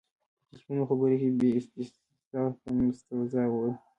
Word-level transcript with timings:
په 0.39 0.43
تلیفوني 0.49 0.83
خبرو 0.89 1.15
کې 1.21 1.27
یې 1.41 1.49
استیضاح 1.59 2.47
ته 2.61 2.67
مستوزا 2.77 3.43
وویل. 3.49 3.75